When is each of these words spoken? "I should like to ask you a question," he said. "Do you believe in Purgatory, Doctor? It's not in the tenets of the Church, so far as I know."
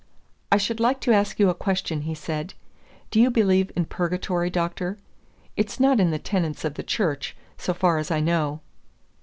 "I 0.51 0.57
should 0.57 0.79
like 0.79 0.99
to 1.01 1.11
ask 1.13 1.37
you 1.37 1.51
a 1.51 1.53
question," 1.53 2.01
he 2.01 2.15
said. 2.15 2.55
"Do 3.11 3.21
you 3.21 3.29
believe 3.29 3.71
in 3.75 3.85
Purgatory, 3.85 4.49
Doctor? 4.49 4.97
It's 5.55 5.79
not 5.79 5.99
in 5.99 6.09
the 6.09 6.17
tenets 6.17 6.65
of 6.65 6.73
the 6.73 6.81
Church, 6.81 7.37
so 7.55 7.75
far 7.75 7.99
as 7.99 8.09
I 8.09 8.19
know." 8.19 8.61